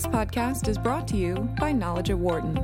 [0.00, 2.54] This podcast is brought to you by Knowledge at Wharton.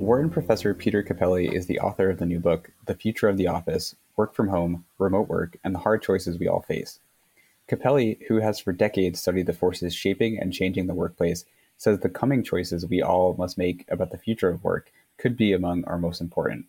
[0.00, 3.46] Wharton professor Peter Cappelli is the author of the new book, The Future of the
[3.46, 6.98] Office Work from Home, Remote Work, and the Hard Choices We All Face.
[7.68, 11.44] Cappelli, who has for decades studied the forces shaping and changing the workplace,
[11.76, 15.52] says the coming choices we all must make about the future of work could be
[15.52, 16.66] among our most important.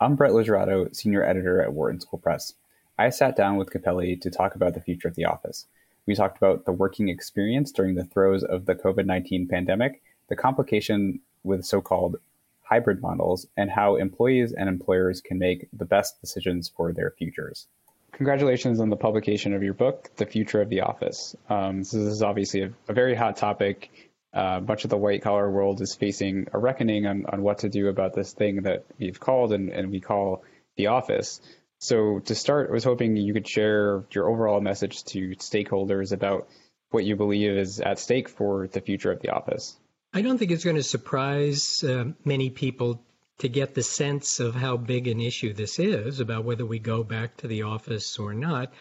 [0.00, 2.54] I'm Brett LoGiurato, senior editor at Wharton School Press.
[2.98, 5.66] I sat down with Cappelli to talk about the future of the office.
[6.06, 10.34] We talked about the working experience during the throes of the COVID 19 pandemic, the
[10.34, 12.16] complication with so called
[12.62, 17.68] hybrid models, and how employees and employers can make the best decisions for their futures.
[18.12, 21.36] Congratulations on the publication of your book, The Future of the Office.
[21.48, 23.90] Um, so this is obviously a, a very hot topic.
[24.34, 27.68] Uh, much of the white collar world is facing a reckoning on, on what to
[27.68, 30.42] do about this thing that we've called and, and we call
[30.76, 31.40] the office.
[31.78, 36.48] So to start, I was hoping you could share your overall message to stakeholders about
[36.90, 39.76] what you believe is at stake for the future of the office.
[40.12, 43.04] I don't think it's going to surprise uh, many people
[43.38, 47.04] to get the sense of how big an issue this is about whether we go
[47.04, 48.72] back to the office or not.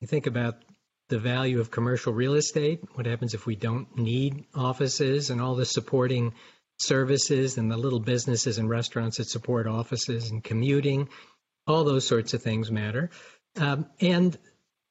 [0.00, 0.56] You think about
[1.08, 5.54] the value of commercial real estate, what happens if we don't need offices, and all
[5.54, 6.32] the supporting
[6.78, 11.08] services and the little businesses and restaurants that support offices and commuting.
[11.66, 13.10] All those sorts of things matter.
[13.56, 14.36] Um, and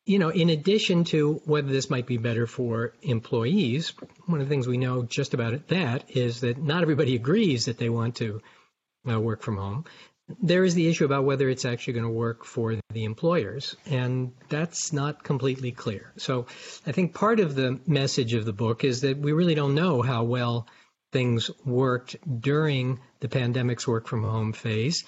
[0.06, 3.94] you know, in addition to whether this might be better for employees,
[4.26, 7.78] one of the things we know just about that is that not everybody agrees that
[7.78, 8.42] they want to
[9.10, 9.86] uh, work from home.
[10.42, 14.32] There is the issue about whether it's actually going to work for the employers, and
[14.50, 16.14] that's not completely clear.
[16.18, 16.48] So
[16.88, 20.02] I think part of the message of the book is that we really don't know
[20.02, 20.68] how well
[21.12, 25.04] things worked during the pandemic's work from home phase.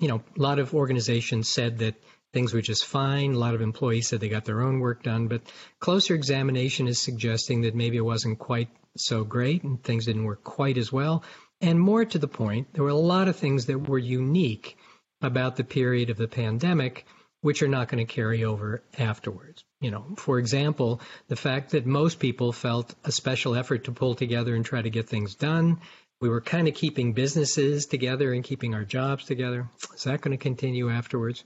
[0.00, 1.94] You know, a lot of organizations said that
[2.32, 3.34] things were just fine.
[3.34, 5.42] A lot of employees said they got their own work done, but
[5.78, 10.44] closer examination is suggesting that maybe it wasn't quite so great and things didn't work
[10.44, 11.24] quite as well.
[11.60, 14.76] And more to the point, there were a lot of things that were unique
[15.22, 17.06] about the period of the pandemic
[17.40, 19.64] which are not going to carry over afterwards.
[19.80, 24.14] You know, for example, the fact that most people felt a special effort to pull
[24.14, 25.80] together and try to get things done.
[26.20, 29.68] We were kind of keeping businesses together and keeping our jobs together.
[29.94, 31.44] Is that going to continue afterwards?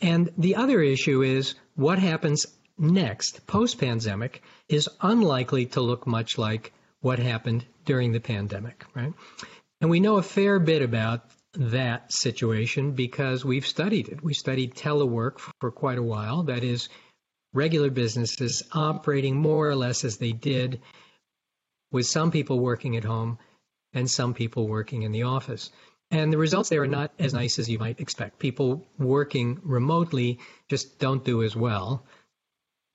[0.00, 2.46] And the other issue is what happens
[2.76, 6.72] next, post pandemic, is unlikely to look much like
[7.04, 9.12] what happened during the pandemic, right?
[9.82, 11.20] And we know a fair bit about
[11.52, 14.24] that situation because we've studied it.
[14.24, 16.44] We studied telework for quite a while.
[16.44, 16.88] That is,
[17.52, 20.80] regular businesses operating more or less as they did,
[21.92, 23.38] with some people working at home
[23.92, 25.70] and some people working in the office.
[26.10, 28.38] And the results there are not as nice as you might expect.
[28.38, 30.38] People working remotely
[30.70, 32.06] just don't do as well,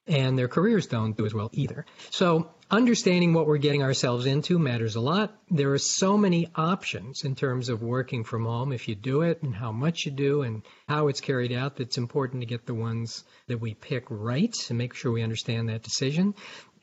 [0.09, 1.85] and their careers don't do as well either.
[2.09, 5.39] So, understanding what we're getting ourselves into matters a lot.
[5.49, 9.43] There are so many options in terms of working from home if you do it,
[9.43, 11.77] and how much you do, and how it's carried out.
[11.77, 15.69] That's important to get the ones that we pick right and make sure we understand
[15.69, 16.33] that decision.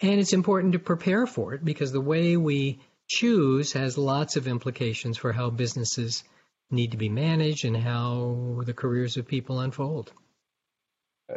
[0.01, 4.47] And it's important to prepare for it because the way we choose has lots of
[4.47, 6.23] implications for how businesses
[6.71, 10.13] need to be managed and how the careers of people unfold.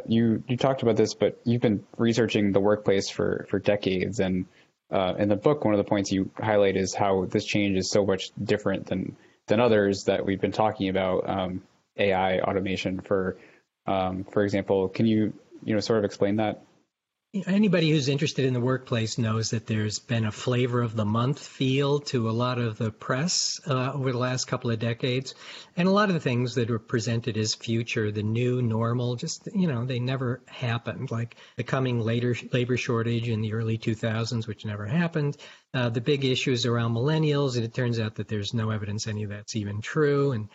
[0.06, 4.46] You you talked about this, but you've been researching the workplace for for decades, and
[4.90, 7.90] uh, in the book, one of the points you highlight is how this change is
[7.90, 11.28] so much different than than others that we've been talking about.
[11.28, 11.62] Um,
[11.96, 13.36] AI automation, for
[13.86, 15.32] um, for example, can you
[15.64, 16.62] you know sort of explain that?
[17.32, 21.38] Anybody who's interested in the workplace knows that there's been a flavor of the month
[21.38, 25.36] feel to a lot of the press uh, over the last couple of decades.
[25.76, 29.48] And a lot of the things that are presented as future, the new normal, just,
[29.54, 31.12] you know, they never happened.
[31.12, 35.36] Like the coming later labor shortage in the early 2000s, which never happened.
[35.72, 39.22] Uh, the big issues around millennials, and it turns out that there's no evidence any
[39.22, 40.32] of that's even true.
[40.32, 40.48] And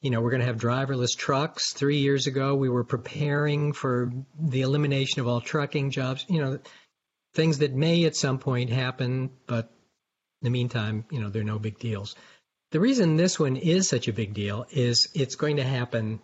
[0.00, 1.72] you know, we're going to have driverless trucks.
[1.72, 6.58] Three years ago, we were preparing for the elimination of all trucking jobs, you know,
[7.34, 9.66] things that may at some point happen, but
[10.42, 12.16] in the meantime, you know, they're no big deals.
[12.72, 16.20] The reason this one is such a big deal is it's going to happen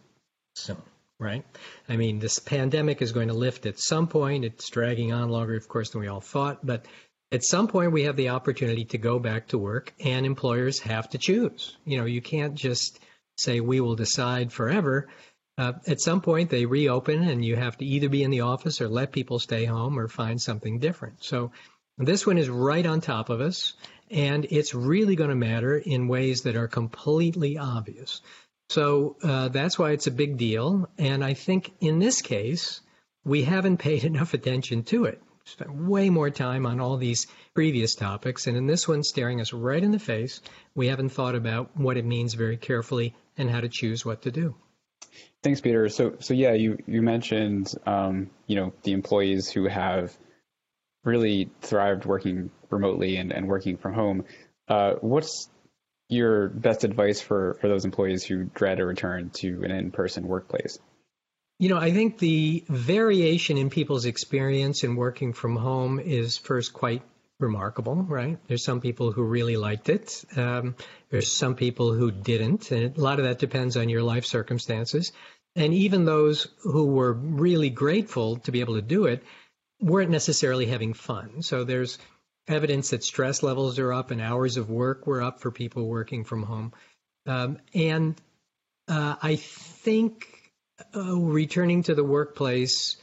[0.54, 0.80] soon,
[1.18, 1.44] right?
[1.88, 4.44] I mean, this pandemic is going to lift at some point.
[4.44, 6.86] It's dragging on longer, of course, than we all thought, but
[7.32, 11.10] at some point we have the opportunity to go back to work and employers have
[11.10, 11.76] to choose.
[11.84, 13.00] You know, you can't just
[13.38, 15.08] say we will decide forever.
[15.58, 18.80] Uh, at some point, they reopen, and you have to either be in the office
[18.80, 21.24] or let people stay home or find something different.
[21.24, 21.50] So,
[21.98, 23.72] this one is right on top of us,
[24.10, 28.20] and it's really going to matter in ways that are completely obvious.
[28.68, 30.88] So uh, that's why it's a big deal.
[30.98, 32.80] And I think in this case,
[33.24, 35.20] we haven't paid enough attention to it.
[35.46, 38.46] Spent way more time on all these previous topics.
[38.46, 40.40] And in this one, staring us right in the face,
[40.74, 44.32] we haven't thought about what it means very carefully and how to choose what to
[44.32, 44.56] do.
[45.42, 45.88] Thanks, Peter.
[45.88, 50.16] So, so yeah, you you mentioned um, you know the employees who have
[51.04, 54.24] really thrived working remotely and, and working from home.
[54.68, 55.48] Uh, what's
[56.08, 60.78] your best advice for, for those employees who dread a return to an in-person workplace?
[61.58, 66.74] You know, I think the variation in people's experience in working from home is first
[66.74, 67.02] quite
[67.38, 68.38] remarkable, right?
[68.46, 70.24] There's some people who really liked it.
[70.36, 70.74] Um,
[71.10, 72.70] there's some people who didn't.
[72.70, 75.12] And a lot of that depends on your life circumstances.
[75.54, 79.22] And even those who were really grateful to be able to do it
[79.80, 81.42] weren't necessarily having fun.
[81.42, 81.98] So there's
[82.48, 86.24] evidence that stress levels are up and hours of work were up for people working
[86.24, 86.72] from home.
[87.26, 88.14] Um, and
[88.88, 90.35] uh, I think
[90.94, 92.96] uh, returning to the workplace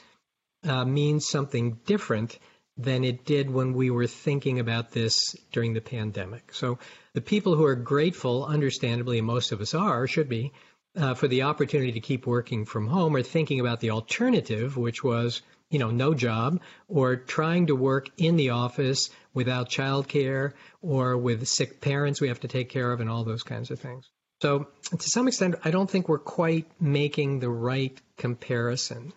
[0.63, 2.37] uh, means something different
[2.77, 6.53] than it did when we were thinking about this during the pandemic.
[6.53, 6.79] So
[7.13, 10.53] the people who are grateful, understandably, and most of us are, should be,
[10.95, 15.03] uh, for the opportunity to keep working from home are thinking about the alternative, which
[15.03, 15.41] was
[15.73, 20.53] you know, no job or trying to work in the office without childcare
[20.83, 23.79] or with sick parents we have to take care of and all those kinds of
[23.79, 24.11] things.
[24.43, 29.13] So, to some extent, I don't think we're quite making the right comparison.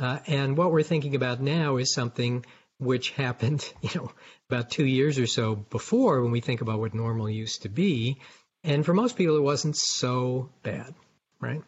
[0.00, 2.46] Uh, and what we're thinking about now is something
[2.78, 4.12] which happened, you know,
[4.48, 8.16] about two years or so before when we think about what normal used to be.
[8.64, 10.94] And for most people, it wasn't so bad,
[11.38, 11.60] right?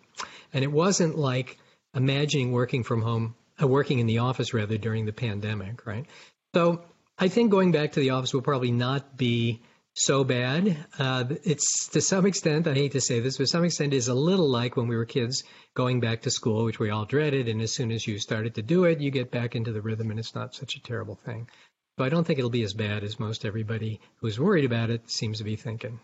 [0.54, 1.58] And it wasn't like
[1.94, 6.06] imagining working from home uh, working in the office rather during the pandemic, right?
[6.54, 6.82] So
[7.18, 9.60] I think going back to the office will probably not be
[9.94, 10.76] so bad.
[10.98, 14.14] Uh, it's to some extent, I hate to say this, but some extent is a
[14.14, 15.44] little like when we were kids
[15.74, 17.48] going back to school, which we all dreaded.
[17.48, 20.10] And as soon as you started to do it, you get back into the rhythm
[20.10, 21.48] and it's not such a terrible thing.
[21.96, 25.08] So I don't think it'll be as bad as most everybody who's worried about it
[25.08, 26.00] seems to be thinking.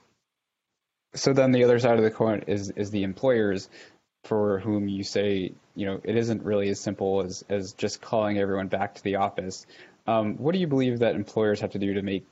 [1.14, 3.68] So then the other side of the coin is is the employers
[4.24, 8.38] for whom you say, you know, it isn't really as simple as, as just calling
[8.38, 9.66] everyone back to the office.
[10.06, 12.26] Um, what do you believe that employers have to do to make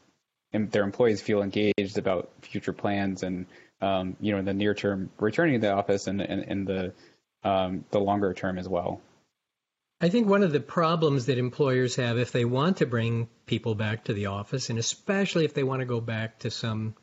[0.52, 3.46] their employees feel engaged about future plans and,
[3.80, 6.92] um, you know, in the near term, returning to the office and in the
[7.44, 9.00] um, the longer term as well?
[10.00, 13.74] I think one of the problems that employers have if they want to bring people
[13.74, 16.94] back to the office, and especially if they want to go back to some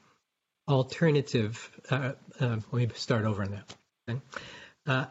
[0.68, 4.22] alternative, uh, uh, let me start over on that.
[4.88, 5.06] Uh,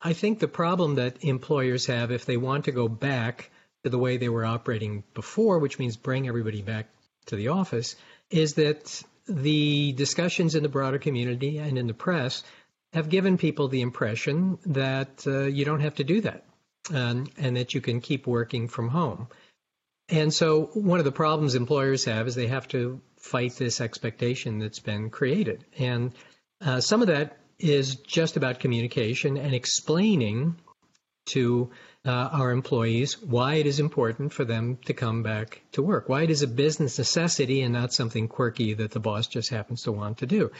[0.00, 3.50] I think the problem that employers have if they want to go back
[3.82, 6.86] to the way they were operating before, which means bring everybody back
[7.30, 7.96] to the office,
[8.30, 12.42] is that the discussions in the broader community and in the press
[12.92, 16.44] have given people the impression that uh, you don't have to do that
[16.92, 19.28] um, and that you can keep working from home.
[20.08, 24.58] And so, one of the problems employers have is they have to fight this expectation
[24.58, 25.64] that's been created.
[25.78, 26.12] And
[26.60, 30.56] uh, some of that is just about communication and explaining
[31.26, 31.70] to
[32.04, 36.22] uh, our employees why it is important for them to come back to work, why
[36.22, 39.92] it is a business necessity and not something quirky that the boss just happens to
[39.92, 40.50] want to do.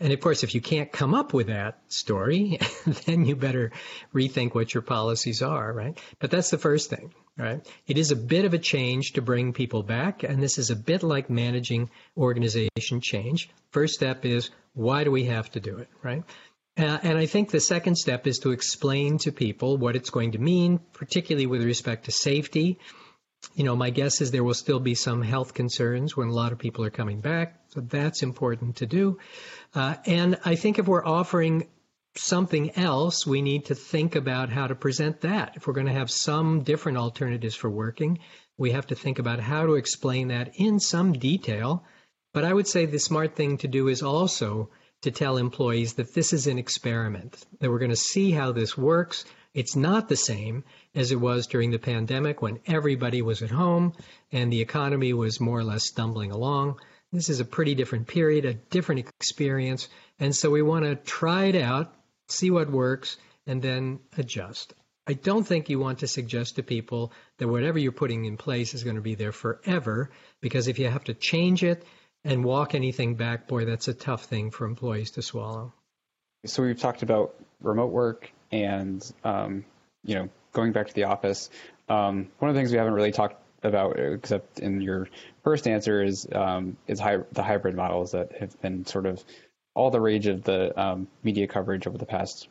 [0.00, 2.58] And of course, if you can't come up with that story,
[3.06, 3.70] then you better
[4.12, 5.98] rethink what your policies are, right?
[6.18, 7.64] But that's the first thing, right?
[7.86, 10.76] It is a bit of a change to bring people back, and this is a
[10.76, 13.48] bit like managing organization change.
[13.70, 16.24] First step is why do we have to do it, right?
[16.76, 20.32] Uh, and I think the second step is to explain to people what it's going
[20.32, 22.80] to mean, particularly with respect to safety.
[23.54, 26.50] You know, my guess is there will still be some health concerns when a lot
[26.52, 27.60] of people are coming back.
[27.68, 29.18] So that's important to do.
[29.74, 31.68] Uh, and I think if we're offering
[32.16, 35.52] something else, we need to think about how to present that.
[35.56, 38.18] If we're going to have some different alternatives for working,
[38.56, 41.84] we have to think about how to explain that in some detail
[42.34, 44.68] but I would say the smart thing to do is also
[45.04, 48.76] to tell employees that this is an experiment, that we're going to see how this
[48.76, 49.24] works.
[49.54, 53.92] It's not the same as it was during the pandemic when everybody was at home
[54.32, 56.80] and the economy was more or less stumbling along.
[57.12, 59.88] This is a pretty different period, a different experience.
[60.18, 61.94] And so we want to try it out,
[62.28, 64.74] see what works, and then adjust.
[65.06, 68.72] I don't think you want to suggest to people that whatever you're putting in place
[68.72, 71.84] is going to be there forever, because if you have to change it,
[72.24, 75.72] and walk anything back, boy, that's a tough thing for employees to swallow.
[76.46, 79.64] So we've talked about remote work and um,
[80.04, 81.50] you know going back to the office.
[81.88, 85.08] Um, one of the things we haven't really talked about, except in your
[85.42, 89.22] first answer, is um, is hi- the hybrid models that have been sort of
[89.74, 92.48] all the rage of the um, media coverage over the past,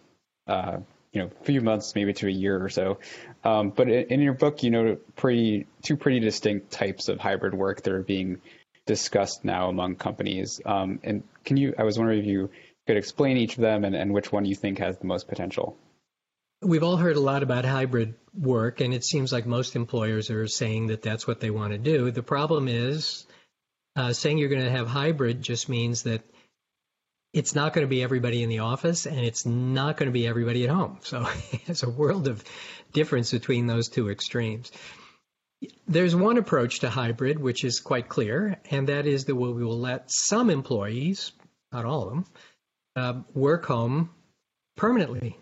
[0.47, 0.77] uh,
[1.13, 2.99] you know, few months, maybe to a year or so.
[3.43, 7.53] Um, but in, in, your book, you know, pretty two pretty distinct types of hybrid
[7.53, 8.41] work that are being
[8.85, 10.61] discussed now among companies.
[10.65, 11.73] Um, and can you?
[11.77, 12.49] I was wondering if you
[12.87, 15.77] could explain each of them and, and which one you think has the most potential.
[16.61, 20.47] We've all heard a lot about hybrid work, and it seems like most employers are
[20.47, 22.11] saying that that's what they want to do.
[22.11, 23.25] The problem is
[23.95, 26.23] uh, saying you're going to have hybrid just means that
[27.33, 30.27] it's not going to be everybody in the office and it's not going to be
[30.27, 30.99] everybody at home.
[31.01, 31.27] So
[31.65, 32.43] there's a world of
[32.93, 34.71] difference between those two extremes.
[35.87, 39.79] There's one approach to hybrid which is quite clear, and that is that we will
[39.79, 41.31] let some employees,
[41.71, 42.25] not all of them,
[42.95, 44.09] uh, work home
[44.77, 45.37] permanently.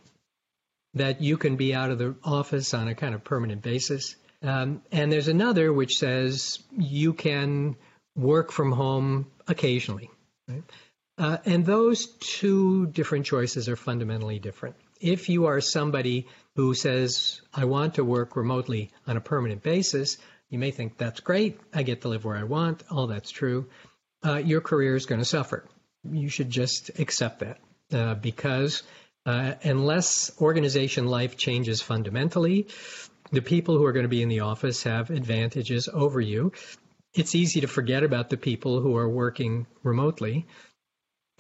[0.96, 4.16] That you can be out of the office on a kind of permanent basis.
[4.44, 7.78] Um, and there's another which says you can
[8.16, 10.10] work from home occasionally.
[10.48, 10.64] Right?
[11.18, 14.76] Uh, and those two different choices are fundamentally different.
[15.00, 20.18] If you are somebody who says, I want to work remotely on a permanent basis,
[20.50, 21.60] you may think that's great.
[21.74, 22.84] I get to live where I want.
[22.92, 23.70] All that's true.
[24.24, 25.66] Uh, your career is going to suffer.
[26.04, 27.60] You should just accept that
[27.94, 28.84] uh, because
[29.26, 32.68] uh, unless organization life changes fundamentally,
[33.32, 36.52] the people who are going to be in the office have advantages over you.
[37.14, 40.48] It's easy to forget about the people who are working remotely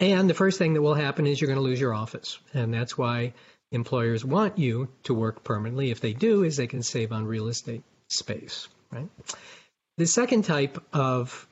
[0.01, 2.39] and the first thing that will happen is you're going to lose your office.
[2.55, 3.33] And that's why
[3.71, 5.91] employers want you to work permanently.
[5.91, 9.09] If they do, is they can save on real estate space, right?
[9.97, 11.47] The second type of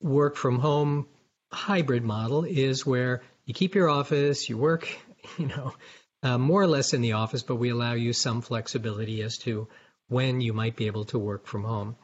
[0.00, 1.06] work from home
[1.52, 4.88] hybrid model is where you keep your office, you work,
[5.38, 5.74] you know,
[6.22, 9.68] uh, more or less in the office, but we allow you some flexibility as to
[10.08, 11.96] when you might be able to work from home.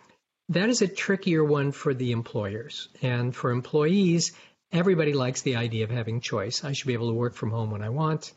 [0.48, 2.88] That is a trickier one for the employers.
[3.02, 4.32] And for employees,
[4.72, 6.64] everybody likes the idea of having choice.
[6.64, 8.32] I should be able to work from home when I want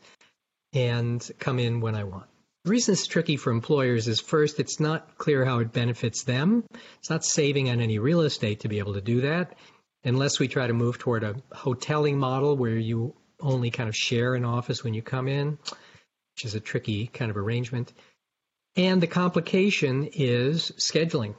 [0.72, 2.26] and come in when I want.
[2.64, 6.64] The reason it's tricky for employers is first, it's not clear how it benefits them.
[6.98, 9.56] It's not saving on any real estate to be able to do that,
[10.04, 14.34] unless we try to move toward a hoteling model where you only kind of share
[14.34, 15.58] an office when you come in,
[16.34, 17.92] which is a tricky kind of arrangement.
[18.76, 21.34] And the complication is scheduling.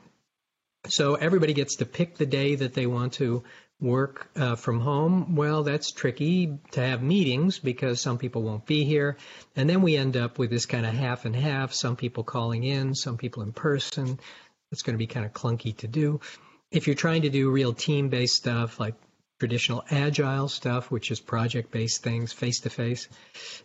[0.87, 3.43] So everybody gets to pick the day that they want to
[3.81, 8.85] work uh, from home, well, that's tricky to have meetings because some people won't be
[8.85, 9.17] here.
[9.55, 12.63] And then we end up with this kind of half and half, some people calling
[12.63, 14.19] in, some people in person.
[14.71, 16.21] It's going to be kind of clunky to do.
[16.71, 18.95] If you're trying to do real team based stuff like
[19.39, 23.09] traditional agile stuff, which is project based things, face to face,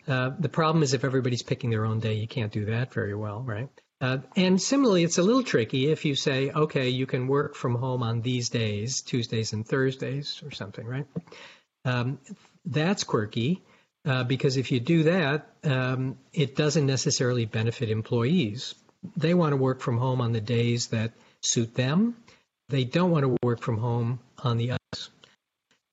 [0.06, 3.42] the problem is if everybody's picking their own day, you can't do that very well,
[3.42, 3.68] right?
[4.00, 7.74] Uh, and similarly, it's a little tricky if you say, okay, you can work from
[7.74, 11.06] home on these days, Tuesdays and Thursdays or something, right?
[11.84, 12.18] Um,
[12.64, 13.62] that's quirky
[14.04, 18.74] uh, because if you do that, um, it doesn't necessarily benefit employees.
[19.16, 22.16] They want to work from home on the days that suit them.
[22.68, 25.10] They don't want to work from home on the others.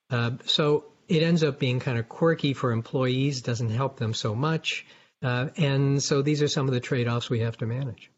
[0.09, 4.35] Uh, so it ends up being kind of quirky for employees, doesn't help them so
[4.35, 4.85] much.
[5.23, 8.11] Uh, and so these are some of the trade-offs we have to manage.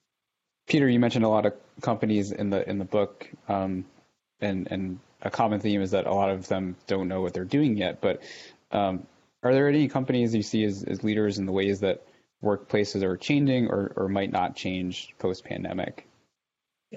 [0.68, 3.86] Peter, you mentioned a lot of companies in the in the book, um,
[4.42, 7.46] and and a common theme is that a lot of them don't know what they're
[7.46, 8.02] doing yet.
[8.02, 8.24] But
[8.72, 9.06] um,
[9.44, 12.04] are there any companies you see as, as leaders in the ways that
[12.44, 16.08] workplaces are changing or, or might not change post pandemic?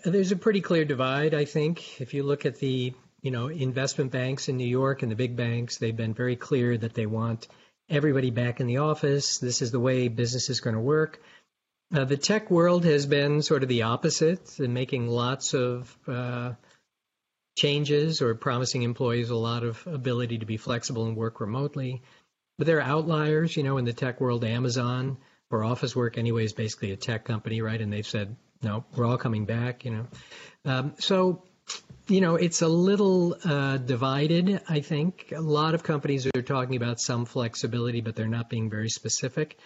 [0.04, 2.00] There's a pretty clear divide, I think.
[2.00, 5.36] If you look at the you know investment banks in New York and the big
[5.36, 7.48] banks, they've been very clear that they want
[7.90, 9.38] everybody back in the office.
[9.38, 11.20] This is the way business is going to work.
[11.90, 16.52] The tech world has been sort of the opposite making lots of uh,
[17.56, 22.02] changes or promising employees a lot of ability to be flexible and work remotely.
[22.58, 24.44] But there are outliers, you know, in the tech world.
[24.44, 25.16] Amazon
[25.50, 27.80] or Office Work, anyway, is basically a tech company, right?
[27.80, 30.06] And they've said, no, we're all coming back, you know.
[30.64, 31.44] Um, so
[32.08, 35.32] you know, it's a little uh, divided, I think.
[35.36, 39.58] A lot of companies are talking about some flexibility, but they're not being very specific.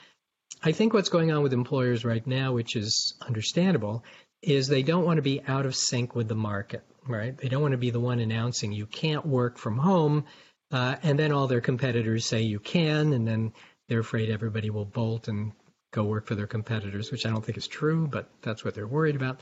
[0.62, 4.04] I think what's going on with employers right now, which is understandable,
[4.42, 7.36] is they don't want to be out of sync with the market, right?
[7.36, 10.24] They don't want to be the one announcing you can't work from home,
[10.72, 13.52] uh, and then all their competitors say you can, and then
[13.88, 15.52] they're afraid everybody will bolt and
[15.92, 18.86] go work for their competitors, which I don't think is true, but that's what they're
[18.86, 19.38] worried about.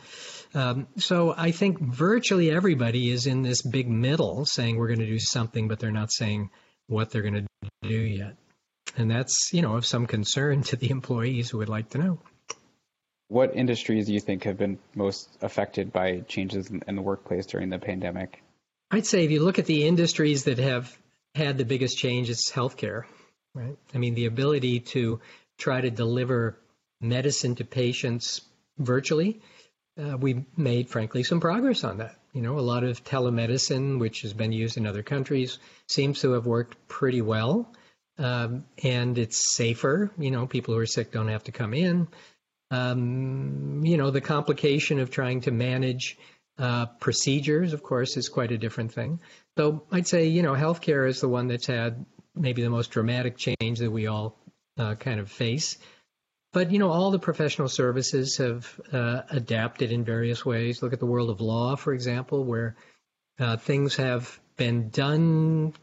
[0.53, 5.07] Um, so I think virtually everybody is in this big middle saying we're going to
[5.07, 6.51] do something, but they're not saying
[6.89, 8.37] what they're going to do yet.
[8.97, 12.19] And that's, you know, of some concern to the employees who would like to know.
[13.29, 17.71] What industries do you think have been most affected by changes in, the workplace during
[17.71, 18.43] the pandemic?
[18.91, 20.99] I'd say if you look at the industries that have
[21.37, 23.05] had the biggest change is healthcare,
[23.55, 23.77] right?
[23.95, 25.21] I mean, the ability to
[25.61, 26.59] try to deliver
[27.01, 28.41] medicine to patients
[28.79, 29.41] virtually.
[30.01, 32.17] Uh, we made, frankly, some progress on that.
[32.33, 36.33] You know, a lot of telemedicine, which has been used in other countries, seems to
[36.33, 37.73] have worked pretty well.
[38.19, 40.11] Um, and it's safer.
[40.19, 42.09] You know, people who are sick don't have to come in.
[42.71, 46.19] Um, you know, the complication of trying to manage
[46.59, 49.21] uh, procedures, of course, is quite a different thing.
[49.59, 53.37] So I'd say, you know, healthcare is the one that's had maybe the most dramatic
[53.37, 54.39] change that we all
[54.79, 55.79] uh, kind of face.
[56.53, 60.83] But, you know, all the professional services have uh, adapted in various ways.
[60.83, 62.77] Look at the world of law, for example, where
[63.39, 65.75] uh, things have been done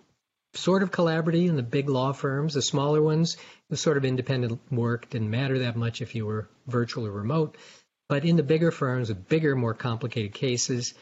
[0.53, 2.53] sort of collaboratively in the big law firms.
[2.53, 3.37] The smaller ones,
[3.69, 7.55] the sort of independent work didn't matter that much if you were virtual or remote.
[8.09, 10.93] But in the bigger firms with bigger, more complicated cases,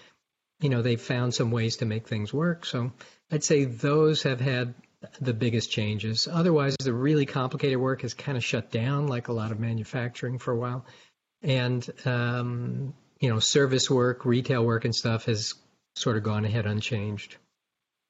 [0.59, 2.65] you know, they've found some ways to make things work.
[2.65, 2.91] So
[3.31, 4.73] I'd say those have had
[5.21, 6.27] the biggest changes.
[6.31, 10.37] Otherwise, the really complicated work has kind of shut down, like a lot of manufacturing
[10.37, 10.85] for a while.
[11.41, 15.53] And, um, you know, service work, retail work, and stuff has
[15.95, 17.37] sort of gone ahead unchanged.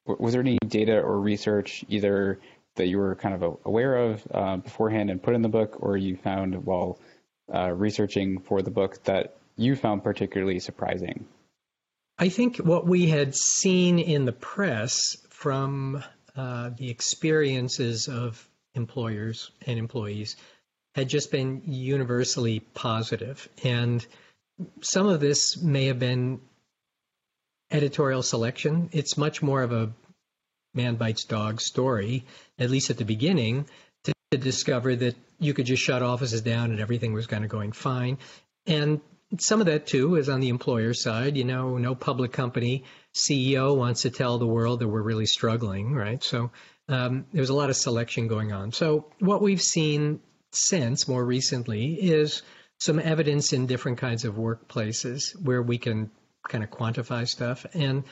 [0.06, 2.40] Was there any data or research either
[2.76, 5.98] that you were kind of aware of uh, beforehand and put in the book, or
[5.98, 7.00] you found while
[7.54, 11.26] uh, researching for the book that you found particularly surprising?
[12.18, 16.04] I think what we had seen in the press from
[16.36, 20.36] uh, the experiences of employers and employees
[20.94, 23.48] had just been universally positive.
[23.64, 24.06] And
[24.82, 26.40] some of this may have been
[27.72, 28.90] editorial selection.
[28.92, 29.92] It's much more of a
[30.74, 32.26] man bites dog story,
[32.60, 33.68] at least at the beginning,
[34.04, 37.50] to, to discover that you could just shut offices down and everything was kind of
[37.50, 38.18] going fine.
[38.66, 39.02] And
[39.40, 41.38] some of that too is on the employer side.
[41.38, 45.94] You know, no public company CEO wants to tell the world that we're really struggling,
[45.94, 46.24] right?
[46.24, 46.52] So
[46.88, 48.72] um, there's a lot of selection going on.
[48.72, 50.20] So what we've seen
[50.52, 52.44] since more recently is
[52.78, 56.12] some evidence in different kinds of workplaces where we can
[56.48, 57.66] kind of quantify stuff.
[57.74, 58.04] And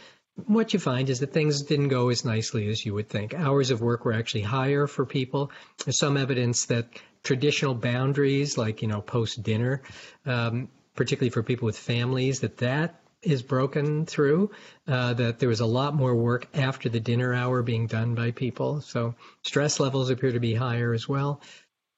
[0.47, 3.33] what you find is that things didn't go as nicely as you would think.
[3.33, 5.51] Hours of work were actually higher for people.
[5.85, 6.87] There's some evidence that
[7.23, 9.83] traditional boundaries, like you know post dinner,
[10.25, 14.51] um, particularly for people with families, that that is broken through.
[14.87, 18.31] Uh, that there was a lot more work after the dinner hour being done by
[18.31, 18.81] people.
[18.81, 21.41] So stress levels appear to be higher as well.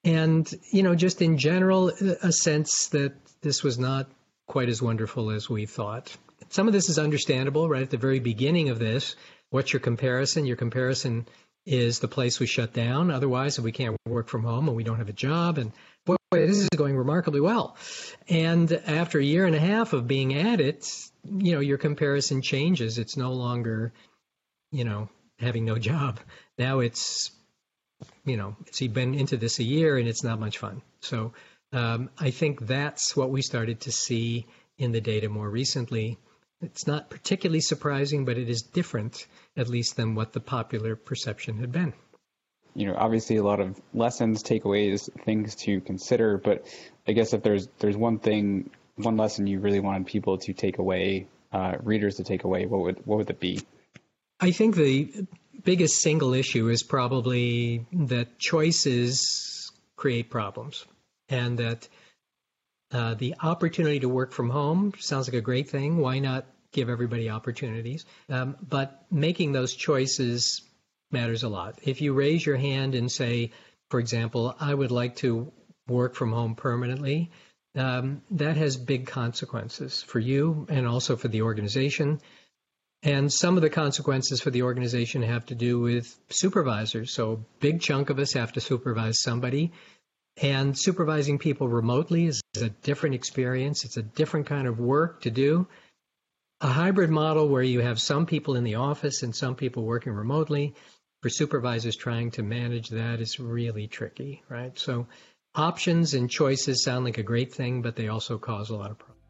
[0.04, 4.08] And you know, just in general, a sense that this was not
[4.48, 6.16] quite as wonderful as we thought.
[6.50, 7.82] Some of this is understandable, right?
[7.82, 9.16] At the very beginning of this,
[9.50, 10.46] what's your comparison?
[10.46, 11.28] Your comparison
[11.66, 13.10] is the place we shut down.
[13.10, 15.72] Otherwise, if we can't work from home and we don't have a job, and
[16.06, 17.78] boy, this is going remarkably well.
[18.30, 20.88] And after a year and a half of being at it,
[21.24, 22.98] you know, your comparison changes.
[22.98, 23.94] It's no longer,
[24.72, 26.20] you know, having no job.
[26.58, 27.32] Now it's,
[28.26, 30.82] you know, it's been into this a year and it's not much fun.
[31.02, 31.34] So
[31.74, 36.18] um, I think that's what we started to see in the data more recently.
[36.62, 41.58] It's not particularly surprising, but it is different, at least, than what the popular perception
[41.58, 41.94] had been.
[42.76, 46.38] You know, obviously, a lot of lessons, takeaways, things to consider.
[46.38, 46.66] But
[47.08, 50.78] I guess if there's there's one thing, one lesson you really wanted people to take
[50.78, 53.62] away, uh, readers to take away, what would what would it be?
[54.40, 55.26] I think the
[55.64, 60.86] biggest single issue is probably that choices create problems,
[61.30, 61.88] and that
[62.92, 65.98] uh, the opportunity to work from home sounds like a great thing.
[65.98, 68.06] Why not give everybody opportunities?
[68.30, 70.62] Um, but making those choices
[71.12, 71.80] matters a lot.
[71.84, 73.52] If you raise your hand and say,
[73.90, 75.52] for example, I would like to
[75.88, 77.32] work from home permanently,
[77.76, 82.22] um, that has big consequences for you and also for the organization.
[83.04, 87.14] And some of the consequences for the organization have to do with supervisors.
[87.14, 89.74] So, a big chunk of us have to supervise somebody.
[90.42, 93.86] And supervising people remotely is a different experience.
[93.86, 95.68] It's a different kind of work to do.
[96.62, 100.14] A hybrid model where you have some people in the office and some people working
[100.14, 100.74] remotely,
[101.22, 104.78] for supervisors trying to manage that is really tricky, right?
[104.78, 105.08] So
[105.54, 109.00] options and choices sound like a great thing, but they also cause a lot of
[109.00, 109.24] problems.